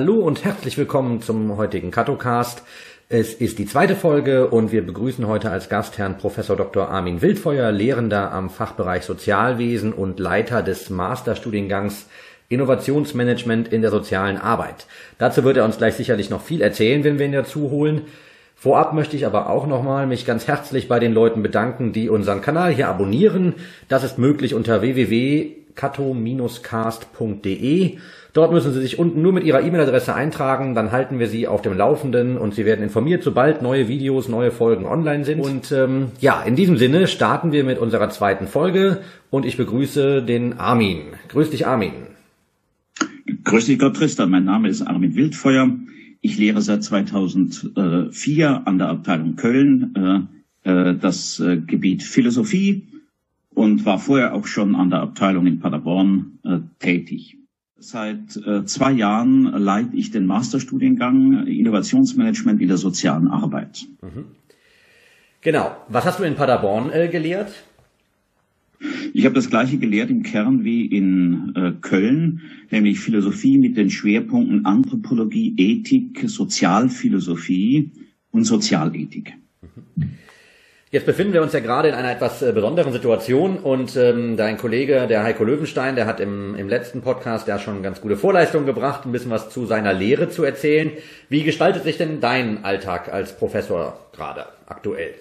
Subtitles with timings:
[0.00, 2.62] hallo und herzlich willkommen zum heutigen Katocast.
[3.10, 6.88] Es ist die zweite Folge und wir begrüßen heute als Gast Herrn Professor Dr.
[6.88, 12.06] Armin Wildfeuer, Lehrender am Fachbereich Sozialwesen und Leiter des Masterstudiengangs
[12.48, 14.86] Innovationsmanagement in der sozialen Arbeit.
[15.18, 18.06] Dazu wird er uns gleich sicherlich noch viel erzählen, wenn wir ihn dazu holen.
[18.56, 22.40] Vorab möchte ich aber auch nochmal mich ganz herzlich bei den Leuten bedanken, die unseren
[22.40, 23.56] Kanal hier abonnieren.
[23.88, 24.80] Das ist möglich unter
[25.74, 27.98] www.kato-cast.de.
[28.32, 31.62] Dort müssen Sie sich unten nur mit Ihrer E-Mail-Adresse eintragen, dann halten wir Sie auf
[31.62, 35.40] dem Laufenden und Sie werden informiert, sobald neue Videos, neue Folgen online sind.
[35.40, 40.22] Und ähm, ja, in diesem Sinne starten wir mit unserer zweiten Folge und ich begrüße
[40.22, 41.00] den Armin.
[41.28, 41.92] Grüß dich, Armin.
[43.44, 44.30] Grüß dich, Gott Tristan.
[44.30, 45.68] Mein Name ist Armin Wildfeuer.
[46.20, 50.28] Ich lehre seit 2004 an der Abteilung Köln
[50.64, 52.89] äh, äh, das äh, Gebiet Philosophie
[53.60, 56.38] und war vorher auch schon an der Abteilung in Paderborn
[56.78, 57.36] tätig.
[57.76, 63.86] Seit äh, zwei Jahren leite ich den Masterstudiengang Innovationsmanagement in der sozialen Arbeit.
[64.00, 64.24] Mhm.
[65.42, 65.76] Genau.
[65.88, 67.52] Was hast du in Paderborn äh, gelehrt?
[69.12, 73.90] Ich habe das gleiche gelehrt im Kern wie in äh, Köln, nämlich Philosophie mit den
[73.90, 77.90] Schwerpunkten Anthropologie, Ethik, Sozialphilosophie
[78.30, 79.34] und Sozialethik.
[79.60, 80.12] Mhm.
[80.92, 84.56] Jetzt befinden wir uns ja gerade in einer etwas äh, besonderen Situation und ähm, dein
[84.56, 88.66] Kollege, der Heiko Löwenstein, der hat im, im letzten Podcast ja schon ganz gute Vorleistungen
[88.66, 90.90] gebracht, ein bisschen was zu seiner Lehre zu erzählen.
[91.28, 95.14] Wie gestaltet sich denn dein Alltag als Professor gerade aktuell?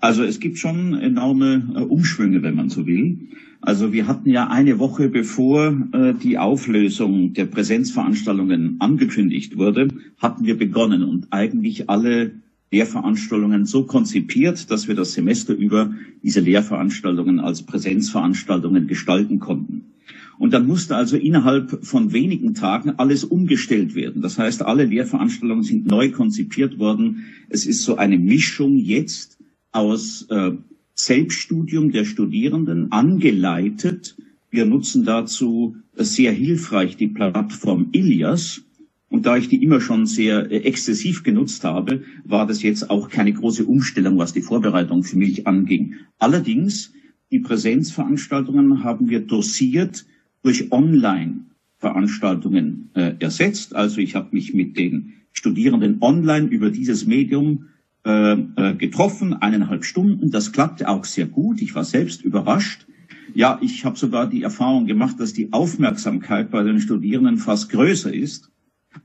[0.00, 3.16] Also es gibt schon enorme äh, Umschwünge, wenn man so will.
[3.62, 10.44] Also wir hatten ja eine Woche bevor äh, die Auflösung der Präsenzveranstaltungen angekündigt wurde, hatten
[10.44, 12.32] wir begonnen und eigentlich alle
[12.70, 19.92] Lehrveranstaltungen so konzipiert, dass wir das Semester über diese Lehrveranstaltungen als Präsenzveranstaltungen gestalten konnten.
[20.38, 24.20] Und dann musste also innerhalb von wenigen Tagen alles umgestellt werden.
[24.20, 27.24] Das heißt, alle Lehrveranstaltungen sind neu konzipiert worden.
[27.48, 29.38] Es ist so eine Mischung jetzt
[29.72, 30.52] aus äh,
[30.94, 34.16] Selbststudium der Studierenden angeleitet.
[34.50, 38.65] Wir nutzen dazu sehr hilfreich die Plattform Ilias
[39.08, 43.08] und da ich die immer schon sehr äh, exzessiv genutzt habe, war das jetzt auch
[43.08, 45.94] keine große Umstellung, was die Vorbereitung für mich anging.
[46.18, 46.92] Allerdings,
[47.30, 50.06] die Präsenzveranstaltungen haben wir dosiert
[50.42, 53.76] durch Online-Veranstaltungen äh, ersetzt.
[53.76, 57.66] Also ich habe mich mit den Studierenden online über dieses Medium
[58.04, 60.30] äh, äh, getroffen, eineinhalb Stunden.
[60.30, 61.62] Das klappte auch sehr gut.
[61.62, 62.86] Ich war selbst überrascht.
[63.34, 68.12] Ja, ich habe sogar die Erfahrung gemacht, dass die Aufmerksamkeit bei den Studierenden fast größer
[68.12, 68.50] ist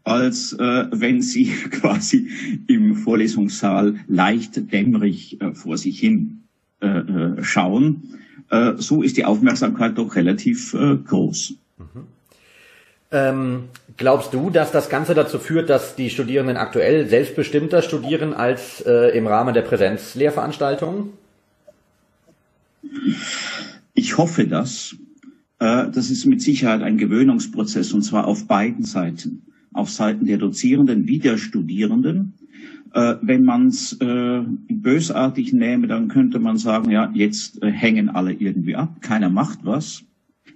[0.03, 2.29] als äh, wenn sie quasi
[2.67, 6.41] im Vorlesungssaal leicht dämmerig äh, vor sich hin
[6.81, 8.17] äh, äh, schauen.
[8.49, 11.53] Äh, so ist die Aufmerksamkeit doch relativ äh, groß.
[11.77, 12.07] Mhm.
[13.11, 13.63] Ähm,
[13.97, 19.27] glaubst du, dass das Ganze dazu führt, dass die Studierenden aktuell selbstbestimmter studieren als im
[19.27, 21.09] Rahmen der Präsenzlehrveranstaltungen?
[23.93, 24.95] Ich hoffe das.
[25.59, 29.41] Das ist mit Sicherheit ein Gewöhnungsprozess und zwar auf beiden Seiten
[29.73, 32.33] auf Seiten der Dozierenden wie der Studierenden.
[32.93, 38.09] Äh, wenn man es äh, bösartig nähme, dann könnte man sagen, ja, jetzt äh, hängen
[38.09, 40.03] alle irgendwie ab, keiner macht was.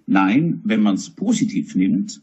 [0.05, 2.21] Nein, wenn man es positiv nimmt,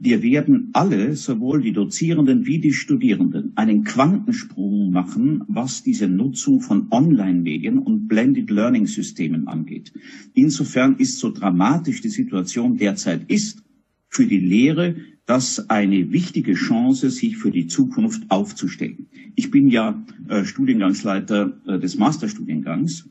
[0.00, 6.60] wir werden alle, sowohl die Dozierenden wie die Studierenden, einen Quantensprung machen, was diese Nutzung
[6.60, 9.92] von Online-Medien und Blended Learning-Systemen angeht.
[10.34, 13.64] Insofern ist so dramatisch die Situation derzeit ist,
[14.08, 14.96] für die Lehre
[15.26, 19.08] das eine wichtige Chance, sich für die Zukunft aufzustellen.
[19.36, 23.08] Ich bin ja äh, Studiengangsleiter äh, des Masterstudiengangs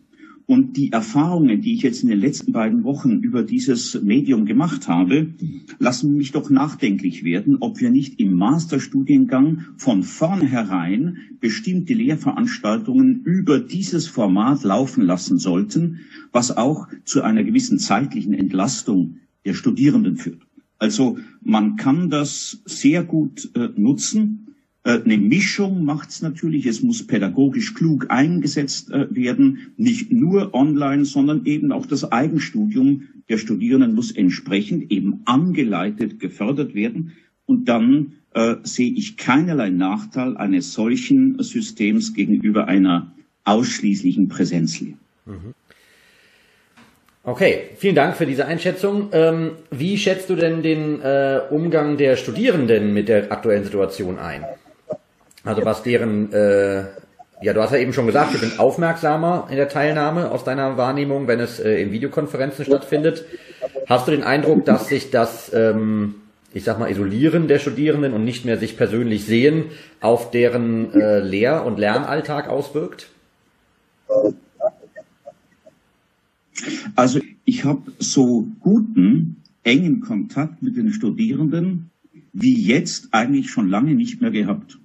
[0.48, 4.88] und die Erfahrungen, die ich jetzt in den letzten beiden Wochen über dieses Medium gemacht
[4.88, 5.34] habe,
[5.78, 13.60] lassen mich doch nachdenklich werden, ob wir nicht im Masterstudiengang von vornherein bestimmte Lehrveranstaltungen über
[13.60, 16.00] dieses Format laufen lassen sollten,
[16.32, 20.47] was auch zu einer gewissen zeitlichen Entlastung der Studierenden führt.
[20.80, 24.56] Also man kann das sehr gut äh, nutzen.
[24.84, 26.66] Äh, eine Mischung macht es natürlich.
[26.66, 29.74] Es muss pädagogisch klug eingesetzt äh, werden.
[29.78, 36.76] Nicht nur online, sondern eben auch das Eigenstudium der Studierenden muss entsprechend eben angeleitet, gefördert
[36.76, 37.14] werden.
[37.46, 43.14] Und dann äh, sehe ich keinerlei Nachteil eines solchen Systems gegenüber einer
[43.44, 44.98] ausschließlichen Präsenzlehre.
[45.26, 45.54] Mhm.
[47.28, 49.10] Okay, vielen Dank für diese Einschätzung.
[49.12, 54.46] Ähm, wie schätzt du denn den äh, Umgang der Studierenden mit der aktuellen Situation ein?
[55.44, 56.86] Also was deren, äh,
[57.42, 60.78] ja, du hast ja eben schon gesagt, sie sind aufmerksamer in der Teilnahme aus deiner
[60.78, 63.26] Wahrnehmung, wenn es äh, in Videokonferenzen stattfindet.
[63.88, 66.16] Hast du den Eindruck, dass sich das ähm,
[66.54, 69.66] ich sag mal, Isolieren der Studierenden und nicht mehr sich persönlich sehen,
[70.00, 73.10] auf deren äh, Lehr- und Lernalltag auswirkt?
[76.96, 81.90] Also ich habe so guten, engen Kontakt mit den Studierenden
[82.34, 84.80] wie jetzt eigentlich schon lange nicht mehr gehabt.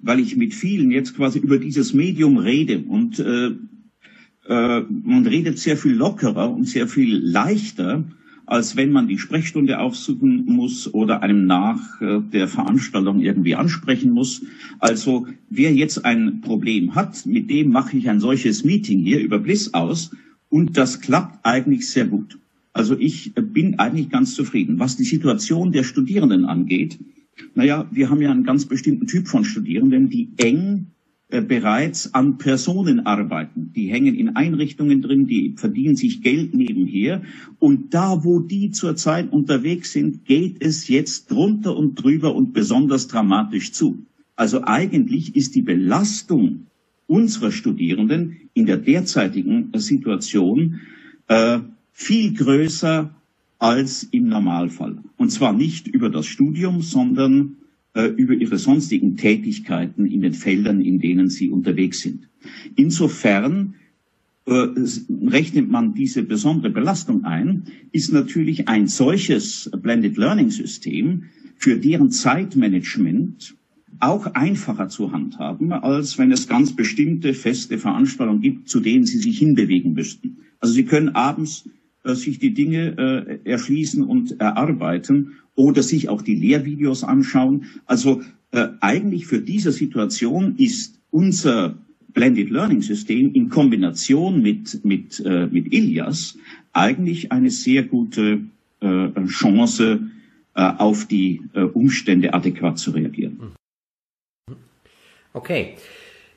[0.00, 3.52] Weil ich mit vielen jetzt quasi über dieses Medium rede und äh,
[4.46, 8.04] äh, man redet sehr viel lockerer und sehr viel leichter,
[8.46, 14.12] als wenn man die Sprechstunde aufsuchen muss oder einem nach äh, der Veranstaltung irgendwie ansprechen
[14.12, 14.42] muss.
[14.78, 19.38] Also wer jetzt ein Problem hat, mit dem mache ich ein solches Meeting hier über
[19.38, 20.10] Bliss aus
[20.54, 22.38] und das klappt eigentlich sehr gut.
[22.72, 24.78] Also ich bin eigentlich ganz zufrieden.
[24.78, 26.96] Was die Situation der Studierenden angeht,
[27.56, 30.92] naja, wir haben ja einen ganz bestimmten Typ von Studierenden, die eng
[31.28, 33.72] äh, bereits an Personen arbeiten.
[33.74, 37.22] Die hängen in Einrichtungen drin, die verdienen sich Geld nebenher.
[37.58, 43.08] Und da, wo die zurzeit unterwegs sind, geht es jetzt drunter und drüber und besonders
[43.08, 44.06] dramatisch zu.
[44.36, 46.66] Also eigentlich ist die Belastung
[47.06, 50.80] unserer Studierenden in der derzeitigen Situation
[51.28, 51.60] äh,
[51.92, 53.14] viel größer
[53.58, 54.98] als im Normalfall.
[55.16, 57.56] Und zwar nicht über das Studium, sondern
[57.94, 62.28] äh, über ihre sonstigen Tätigkeiten in den Feldern, in denen sie unterwegs sind.
[62.76, 63.74] Insofern
[64.46, 64.66] äh,
[65.26, 71.24] rechnet man diese besondere Belastung ein, ist natürlich ein solches Blended Learning System
[71.56, 73.54] für deren Zeitmanagement
[74.00, 79.18] auch einfacher zu handhaben, als wenn es ganz bestimmte feste Veranstaltungen gibt, zu denen sie
[79.18, 80.38] sich hinbewegen müssten.
[80.60, 81.68] Also sie können abends
[82.04, 87.66] äh, sich die Dinge äh, erschließen und erarbeiten oder sich auch die Lehrvideos anschauen.
[87.86, 91.78] Also äh, eigentlich für diese Situation ist unser
[92.12, 96.38] Blended Learning System in Kombination mit, mit, äh, mit Ilias
[96.72, 98.40] eigentlich eine sehr gute
[98.80, 100.00] äh, Chance,
[100.54, 103.54] äh, auf die äh, Umstände adäquat zu reagieren.
[105.34, 105.74] Okay.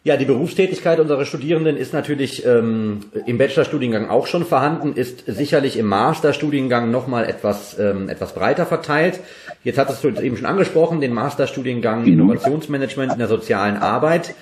[0.03, 5.77] Ja, die Berufstätigkeit unserer Studierenden ist natürlich ähm, im Bachelorstudiengang auch schon vorhanden, ist sicherlich
[5.77, 9.19] im Masterstudiengang nochmal etwas, ähm, etwas breiter verteilt.
[9.63, 12.13] Jetzt hattest du eben schon angesprochen, den Masterstudiengang mhm.
[12.13, 14.33] Innovationsmanagement in der sozialen Arbeit.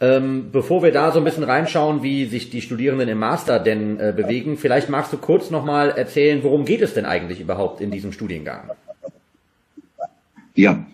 [0.00, 3.98] Ähm, bevor wir da so ein bisschen reinschauen, wie sich die Studierenden im Master denn
[3.98, 7.90] äh, bewegen, vielleicht magst du kurz nochmal erzählen, worum geht es denn eigentlich überhaupt in
[7.90, 8.70] diesem Studiengang?
[10.54, 10.84] Ja,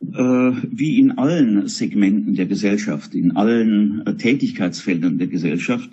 [0.00, 5.90] wie in allen Segmenten der Gesellschaft, in allen äh, Tätigkeitsfeldern der Gesellschaft,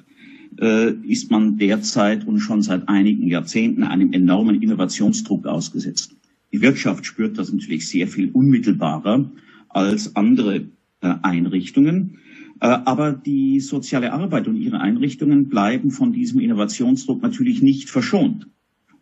[0.60, 6.16] äh, ist man derzeit und schon seit einigen Jahrzehnten einem enormen Innovationsdruck ausgesetzt.
[6.54, 9.30] Die Wirtschaft spürt das natürlich sehr viel unmittelbarer
[9.70, 10.70] als andere
[11.02, 12.20] Einrichtungen.
[12.60, 18.48] Aber die soziale Arbeit und ihre Einrichtungen bleiben von diesem Innovationsdruck natürlich nicht verschont.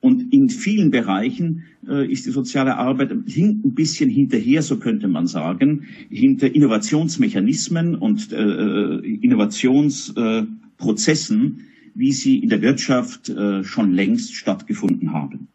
[0.05, 5.25] Und in vielen Bereichen äh, ist die soziale Arbeit ein bisschen hinterher, so könnte man
[5.25, 11.53] sagen, hinter Innovationsmechanismen und äh, äh Innovationsprozessen, äh,
[11.95, 15.47] wie sie in der Wirtschaft äh, schon längst stattgefunden haben.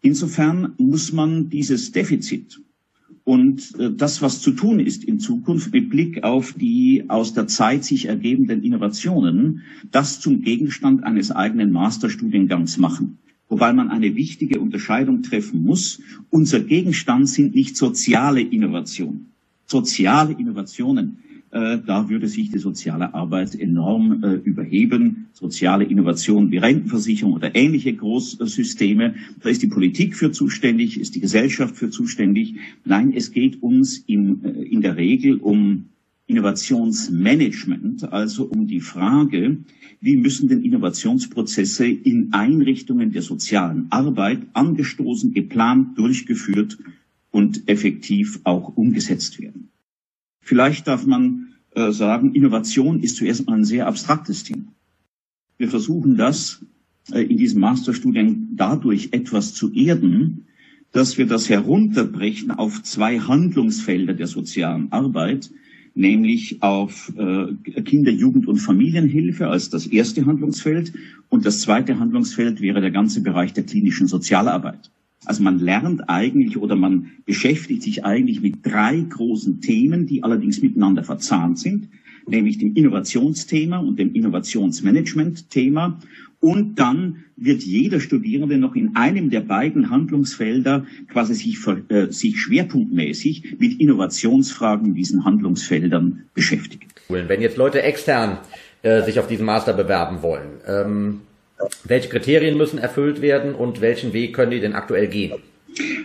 [0.00, 2.60] Insofern muss man dieses Defizit
[3.22, 7.46] und äh, das, was zu tun ist in Zukunft mit Blick auf die aus der
[7.46, 13.18] Zeit sich ergebenden Innovationen, das zum Gegenstand eines eigenen Masterstudiengangs machen
[13.50, 16.00] wobei man eine wichtige Unterscheidung treffen muss.
[16.30, 19.32] Unser Gegenstand sind nicht soziale Innovationen.
[19.66, 21.18] Soziale Innovationen,
[21.50, 25.26] äh, da würde sich die soziale Arbeit enorm äh, überheben.
[25.32, 31.20] Soziale Innovationen wie Rentenversicherung oder ähnliche Großsysteme, da ist die Politik für zuständig, ist die
[31.20, 32.54] Gesellschaft für zuständig.
[32.84, 35.86] Nein, es geht uns im, äh, in der Regel um
[36.30, 39.58] Innovationsmanagement, also um die Frage,
[40.00, 46.78] wie müssen denn Innovationsprozesse in Einrichtungen der sozialen Arbeit angestoßen, geplant, durchgeführt
[47.30, 49.68] und effektiv auch umgesetzt werden.
[50.40, 54.72] Vielleicht darf man äh, sagen, Innovation ist zuerst mal ein sehr abstraktes Thema.
[55.58, 56.64] Wir versuchen das
[57.12, 60.46] äh, in diesem Masterstudien dadurch etwas zu erden,
[60.92, 65.50] dass wir das herunterbrechen auf zwei Handlungsfelder der sozialen Arbeit,
[65.94, 70.92] nämlich auf äh, Kinder-, Jugend- und Familienhilfe als das erste Handlungsfeld.
[71.28, 74.90] Und das zweite Handlungsfeld wäre der ganze Bereich der klinischen Sozialarbeit.
[75.26, 80.62] Also man lernt eigentlich oder man beschäftigt sich eigentlich mit drei großen Themen, die allerdings
[80.62, 81.88] miteinander verzahnt sind,
[82.26, 86.00] nämlich dem Innovationsthema und dem Innovationsmanagement-Thema
[86.40, 91.58] und dann wird jeder Studierende noch in einem der beiden Handlungsfelder quasi sich,
[91.88, 96.86] äh, sich schwerpunktmäßig mit Innovationsfragen in diesen Handlungsfeldern beschäftigen.
[97.08, 98.38] Wenn jetzt Leute extern
[98.82, 101.20] äh, sich auf diesen Master bewerben wollen, ähm,
[101.84, 105.32] welche Kriterien müssen erfüllt werden und welchen Weg können die denn aktuell gehen?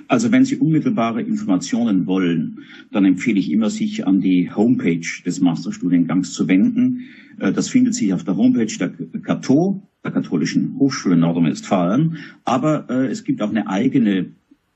[0.07, 2.59] Also wenn Sie unmittelbare Informationen wollen,
[2.91, 7.05] dann empfehle ich immer, sich an die Homepage des Masterstudiengangs zu wenden.
[7.39, 8.89] Äh, das findet sich auf der Homepage der
[9.21, 12.17] Kato, der Katholischen Hochschule Nordrhein-Westfalen.
[12.43, 14.27] Aber äh, es gibt auch eine eigene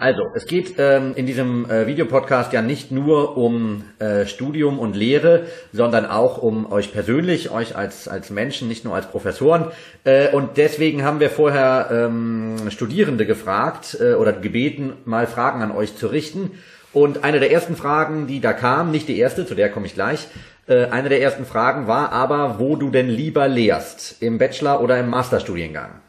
[0.00, 4.96] Also, es geht ähm, in diesem äh, Videopodcast ja nicht nur um äh, Studium und
[4.96, 5.42] Lehre,
[5.74, 9.66] sondern auch um euch persönlich, euch als, als Menschen, nicht nur als Professoren.
[10.04, 15.70] Äh, und deswegen haben wir vorher ähm, Studierende gefragt äh, oder gebeten, mal Fragen an
[15.70, 16.52] euch zu richten.
[16.94, 19.92] Und eine der ersten Fragen, die da kam, nicht die erste, zu der komme ich
[19.92, 20.28] gleich,
[20.70, 25.00] äh, eine der ersten Fragen war aber, wo du denn lieber lehrst, im Bachelor- oder
[25.00, 26.00] im Masterstudiengang?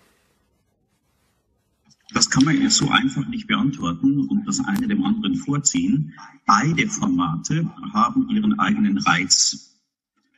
[2.13, 6.13] Das kann man so einfach nicht beantworten und das eine dem anderen vorziehen.
[6.45, 9.79] Beide Formate haben ihren eigenen Reiz.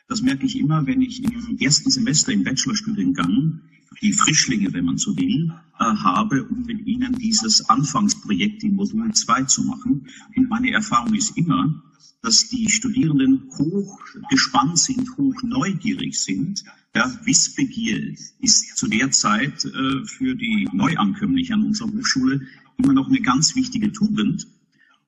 [0.08, 3.62] Das merke ich immer, wenn ich im ersten Semester im Bachelorstudiengang
[4.02, 9.12] die Frischlinge, wenn man so will, äh, habe, um mit ihnen dieses Anfangsprojekt im Modul
[9.12, 10.08] 2 zu machen.
[10.36, 11.84] Und meine Erfahrung ist immer,
[12.24, 14.00] dass die Studierenden hoch
[14.30, 16.64] gespannt sind, hoch neugierig sind.
[16.96, 22.42] Ja, Wissbegier ist zu der Zeit äh, für die Neuankömmlinge an unserer Hochschule
[22.78, 24.48] immer noch eine ganz wichtige Tugend.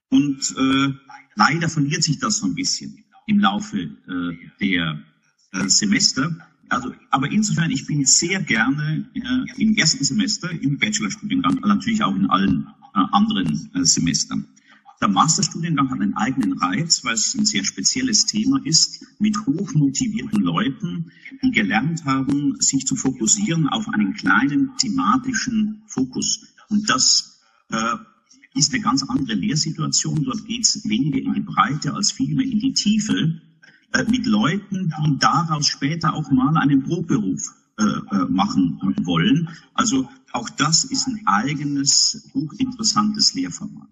[0.10, 0.93] Und äh,
[1.36, 5.01] leider verliert sich das so ein bisschen im Laufe äh, der
[5.53, 6.36] äh, Semester.
[6.67, 12.15] Also, aber insofern, ich bin sehr gerne äh, im ersten Semester im Bachelorstudiengang, natürlich auch
[12.15, 14.48] in allen äh, anderen Semestern.
[15.01, 20.41] Der Masterstudiengang hat einen eigenen Reiz, weil es ein sehr spezielles Thema ist, mit hochmotivierten
[20.41, 21.11] Leuten,
[21.43, 26.47] die gelernt haben, sich zu fokussieren auf einen kleinen thematischen Fokus.
[26.69, 27.95] Und das äh,
[28.55, 30.23] ist eine ganz andere Lehrsituation.
[30.23, 33.41] Dort geht es weniger in die Breite als vielmehr in die Tiefe
[33.91, 39.49] äh, mit Leuten, die daraus später auch mal einen Brotberuf äh, äh machen wollen.
[39.73, 43.89] Also auch das ist ein eigenes, hochinteressantes Lehrformat.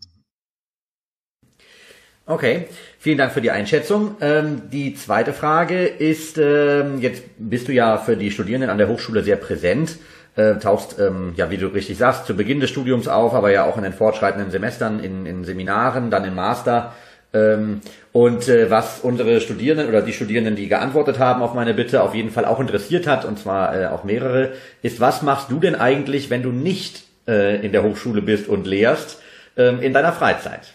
[2.25, 2.67] Okay,
[2.99, 4.15] vielen Dank für die Einschätzung.
[4.21, 8.87] Ähm, die zweite Frage ist, ähm, jetzt bist du ja für die Studierenden an der
[8.87, 9.97] Hochschule sehr präsent,
[10.37, 13.65] äh, tauchst, ähm, ja, wie du richtig sagst, zu Beginn des Studiums auf, aber ja
[13.65, 16.93] auch in den fortschreitenden Semestern, in, in Seminaren, dann im Master.
[17.33, 17.81] Ähm,
[18.13, 22.15] und äh, was unsere Studierenden oder die Studierenden, die geantwortet haben auf meine Bitte, auf
[22.15, 25.75] jeden Fall auch interessiert hat, und zwar äh, auch mehrere, ist, was machst du denn
[25.75, 29.21] eigentlich, wenn du nicht äh, in der Hochschule bist und lehrst,
[29.57, 30.73] ähm, in deiner Freizeit?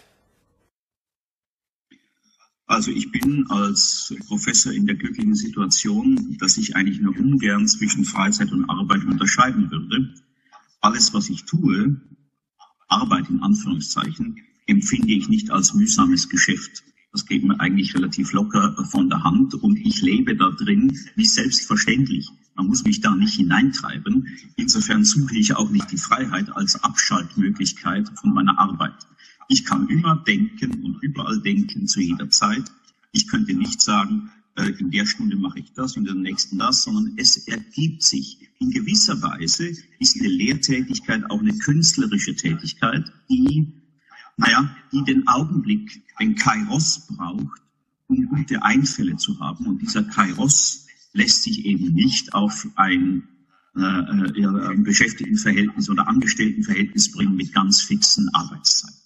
[2.69, 8.05] Also ich bin als Professor in der glücklichen Situation, dass ich eigentlich nur ungern zwischen
[8.05, 10.13] Freizeit und Arbeit unterscheiden würde.
[10.79, 11.99] Alles, was ich tue,
[12.87, 16.83] Arbeit in Anführungszeichen, empfinde ich nicht als mühsames Geschäft.
[17.11, 21.25] Das geht mir eigentlich relativ locker von der Hand und ich lebe da drin wie
[21.25, 22.29] selbstverständlich.
[22.53, 24.27] Man muss mich da nicht hineintreiben.
[24.57, 29.07] Insofern suche ich auch nicht die Freiheit als Abschaltmöglichkeit von meiner Arbeit.
[29.51, 32.71] Ich kann immer denken und überall denken zu jeder Zeit.
[33.11, 36.83] Ich könnte nicht sagen, äh, in der Stunde mache ich das in der nächsten das,
[36.83, 38.37] sondern es ergibt sich.
[38.59, 43.71] In gewisser Weise ist eine Lehrtätigkeit auch eine künstlerische Tätigkeit, die,
[44.37, 47.61] naja, die den Augenblick, den Kairos braucht,
[48.07, 49.65] um gute Einfälle zu haben.
[49.65, 53.23] Und dieser Kairos lässt sich eben nicht auf ein
[53.75, 58.97] äh, äh, Beschäftigtenverhältnis oder Angestelltenverhältnis bringen mit ganz fixen Arbeitszeiten.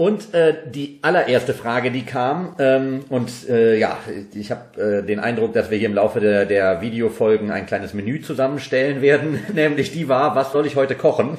[0.00, 3.98] Und äh, die allererste Frage, die kam, ähm, und äh, ja,
[4.32, 7.92] ich habe äh, den Eindruck, dass wir hier im Laufe der, der Videofolgen ein kleines
[7.92, 11.36] Menü zusammenstellen werden, nämlich die war, was soll ich heute kochen?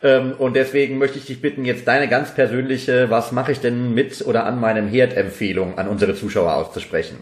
[0.00, 3.94] Ähm, und deswegen möchte ich dich bitten, jetzt deine ganz persönliche, was mache ich denn
[3.94, 7.18] mit oder an meinem Herd Empfehlung an unsere Zuschauer auszusprechen.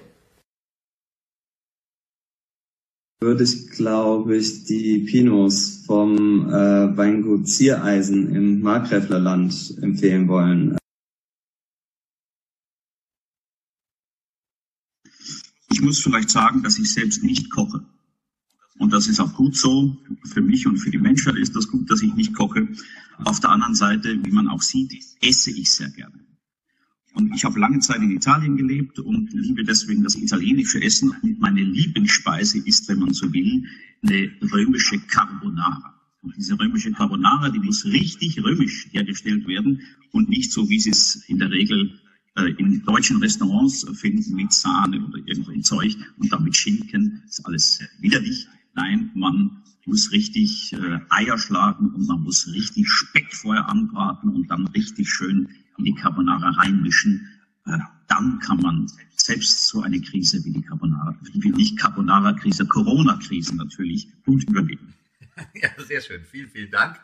[3.23, 10.77] würde ich, glaube ich, die Pinos vom äh, Weingut Ziereisen im Markgräflerland empfehlen wollen.
[15.72, 17.85] Ich muss vielleicht sagen, dass ich selbst nicht koche.
[18.79, 19.97] Und das ist auch gut so.
[20.25, 22.69] Für mich und für die Menschheit ist das gut, dass ich nicht koche.
[23.19, 26.19] Auf der anderen Seite, wie man auch sieht, esse ich sehr gerne.
[27.15, 31.11] Und ich habe lange Zeit in Italien gelebt und liebe deswegen das italienische Essen.
[31.23, 33.67] Und meine Lieblingsspeise ist, wenn man so will,
[34.03, 35.95] eine römische Carbonara.
[36.23, 40.91] Und diese römische Carbonara, die muss richtig römisch hergestellt werden und nicht so, wie sie
[40.91, 42.01] es in der Regel
[42.35, 47.23] in deutschen Restaurants finden mit Sahne oder irgendein Zeug und damit Schinken.
[47.27, 48.49] ist alles widerlich.
[48.75, 54.49] Nein, man muss richtig äh, Eier schlagen und man muss richtig Speck vorher anbraten und
[54.51, 57.29] dann richtig schön in die Carbonara reinmischen.
[57.67, 58.87] Äh, dann kann man
[59.17, 64.95] selbst so eine Krise wie die Carbonara, wie nicht Carbonara-Krise, Corona-Krise natürlich gut überleben.
[65.55, 66.23] Ja, sehr schön.
[66.31, 67.01] Vielen, vielen Dank.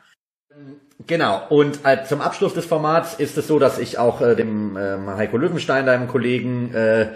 [1.07, 4.77] Genau, und äh, zum Abschluss des Formats ist es so, dass ich auch äh, dem
[4.77, 7.13] äh, Heiko Löwenstein, deinem Kollegen, äh,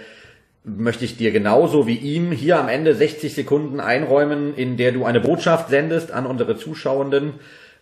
[0.65, 5.05] möchte ich dir genauso wie ihm hier am Ende 60 Sekunden einräumen, in der du
[5.05, 7.35] eine Botschaft sendest an unsere Zuschauenden.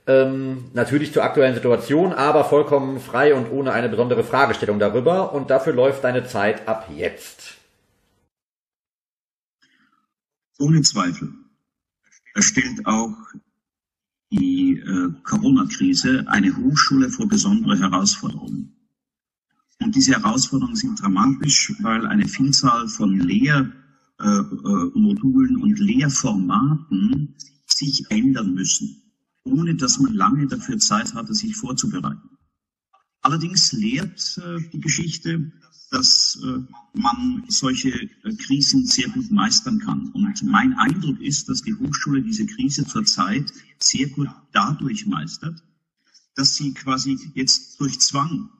[0.07, 5.35] Ähm, natürlich zur aktuellen Situation, aber vollkommen frei und ohne eine besondere Fragestellung darüber.
[5.35, 7.59] Und dafür läuft deine Zeit ab jetzt.
[10.59, 11.29] Ohne Zweifel.
[12.35, 13.12] Er stellt auch
[14.30, 18.76] die äh, Corona-Krise eine Hochschule vor besondere Herausforderungen.
[19.80, 27.34] Und diese Herausforderungen sind dramatisch, weil eine Vielzahl von Lehrmodulen äh, äh, und Lehrformaten
[27.66, 29.02] sich ändern müssen,
[29.44, 32.29] ohne dass man lange dafür Zeit hatte, sich vorzubereiten.
[33.22, 35.52] Allerdings lehrt äh, die Geschichte,
[35.90, 36.60] dass äh,
[36.94, 40.08] man solche äh, Krisen sehr gut meistern kann.
[40.10, 45.62] Und mein Eindruck ist, dass die Hochschule diese Krise zurzeit sehr gut dadurch meistert,
[46.34, 48.50] dass sie quasi jetzt durch Zwang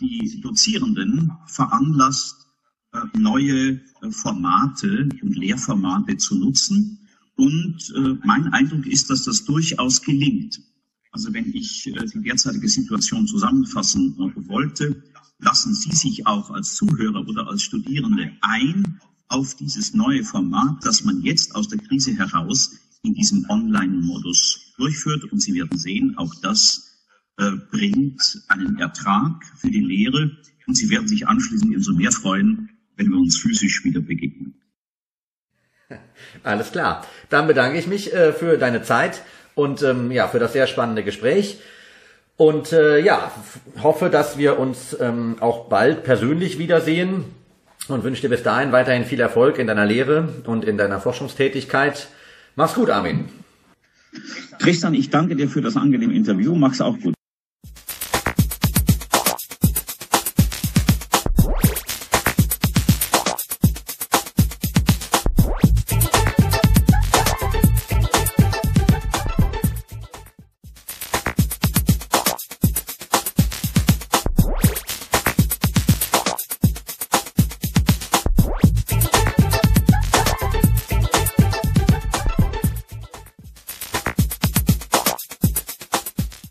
[0.00, 2.46] die Dozierenden veranlasst,
[3.14, 7.06] neue Formate und Lehrformate zu nutzen.
[7.36, 7.92] Und
[8.24, 10.60] mein Eindruck ist, dass das durchaus gelingt.
[11.12, 14.16] Also wenn ich die derzeitige Situation zusammenfassen
[14.48, 15.02] wollte,
[15.38, 21.04] lassen Sie sich auch als Zuhörer oder als Studierende ein auf dieses neue Format, das
[21.04, 25.24] man jetzt aus der Krise heraus in diesem Online-Modus durchführt.
[25.32, 26.90] Und Sie werden sehen, auch das
[27.38, 32.68] äh, bringt einen Ertrag für die Lehre und sie werden sich anschließend umso mehr freuen,
[32.96, 34.60] wenn wir uns physisch wieder begegnen.
[36.44, 37.06] Alles klar.
[37.30, 39.22] Dann bedanke ich mich äh, für deine Zeit
[39.60, 41.58] und ähm, ja, für das sehr spannende Gespräch.
[42.36, 43.30] Und äh, ja,
[43.82, 47.24] hoffe, dass wir uns ähm, auch bald persönlich wiedersehen
[47.88, 52.08] und wünsche dir bis dahin weiterhin viel Erfolg in deiner Lehre und in deiner Forschungstätigkeit.
[52.56, 53.28] Mach's gut, Armin.
[54.58, 56.54] Tristan, ich danke dir für das angenehme Interview.
[56.54, 57.19] Mach's auch gut.